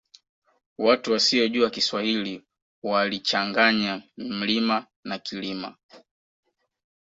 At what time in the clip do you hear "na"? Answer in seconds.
5.03-5.19